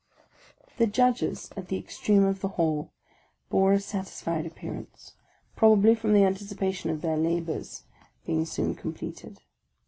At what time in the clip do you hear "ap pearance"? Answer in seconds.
4.47-5.13